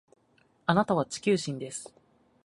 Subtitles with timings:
[0.65, 1.93] あなたは地球人です